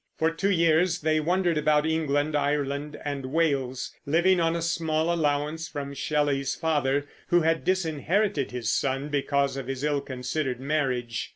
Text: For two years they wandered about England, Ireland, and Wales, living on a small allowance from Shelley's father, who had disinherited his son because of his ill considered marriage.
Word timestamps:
For 0.17 0.31
two 0.31 0.49
years 0.49 1.01
they 1.01 1.19
wandered 1.19 1.59
about 1.59 1.85
England, 1.85 2.35
Ireland, 2.35 2.97
and 3.05 3.27
Wales, 3.27 3.93
living 4.07 4.39
on 4.39 4.55
a 4.55 4.61
small 4.63 5.13
allowance 5.13 5.67
from 5.67 5.93
Shelley's 5.93 6.55
father, 6.55 7.05
who 7.27 7.41
had 7.41 7.63
disinherited 7.63 8.49
his 8.49 8.71
son 8.71 9.09
because 9.09 9.57
of 9.57 9.67
his 9.67 9.83
ill 9.83 10.01
considered 10.01 10.59
marriage. 10.59 11.29